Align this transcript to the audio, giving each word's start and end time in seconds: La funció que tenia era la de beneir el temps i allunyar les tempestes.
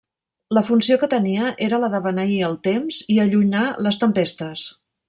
La 0.57 0.63
funció 0.69 0.95
que 1.03 1.09
tenia 1.11 1.51
era 1.67 1.81
la 1.83 1.91
de 1.97 2.01
beneir 2.09 2.41
el 2.51 2.59
temps 2.71 3.05
i 3.17 3.21
allunyar 3.27 3.71
les 3.89 4.05
tempestes. 4.07 4.69